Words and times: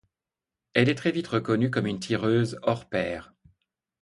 Elle 0.73 0.89
est 0.89 0.95
très 0.95 1.11
vite 1.11 1.27
reconnue 1.27 1.69
comme 1.69 1.85
une 1.85 1.99
tireuse 1.99 2.57
hors 2.63 2.89
pair. 2.89 3.35